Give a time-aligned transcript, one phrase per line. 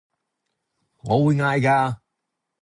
[1.03, 1.99] 我會嗌㗎